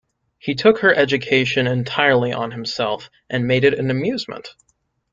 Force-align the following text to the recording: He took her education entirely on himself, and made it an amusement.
He 0.39 0.55
took 0.55 0.79
her 0.79 0.95
education 0.95 1.67
entirely 1.67 2.33
on 2.33 2.49
himself, 2.53 3.11
and 3.29 3.45
made 3.45 3.63
it 3.63 3.77
an 3.77 3.91
amusement. 3.91 4.55